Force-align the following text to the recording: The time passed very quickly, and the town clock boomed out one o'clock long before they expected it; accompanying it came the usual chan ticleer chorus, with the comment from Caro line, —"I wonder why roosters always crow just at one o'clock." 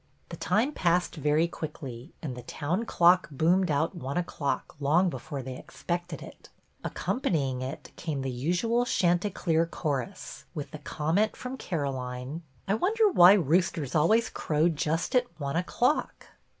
The 0.29 0.35
time 0.35 0.71
passed 0.71 1.15
very 1.17 1.47
quickly, 1.47 2.11
and 2.23 2.35
the 2.35 2.41
town 2.41 2.85
clock 2.87 3.27
boomed 3.29 3.69
out 3.69 3.93
one 3.93 4.17
o'clock 4.17 4.75
long 4.79 5.11
before 5.11 5.43
they 5.43 5.55
expected 5.57 6.23
it; 6.23 6.49
accompanying 6.83 7.61
it 7.61 7.91
came 7.97 8.23
the 8.23 8.31
usual 8.31 8.83
chan 8.85 9.19
ticleer 9.19 9.69
chorus, 9.69 10.45
with 10.55 10.71
the 10.71 10.79
comment 10.79 11.35
from 11.35 11.55
Caro 11.55 11.91
line, 11.91 12.41
—"I 12.67 12.73
wonder 12.73 13.11
why 13.11 13.33
roosters 13.33 13.93
always 13.93 14.31
crow 14.31 14.69
just 14.69 15.13
at 15.15 15.27
one 15.39 15.55
o'clock." 15.55 16.29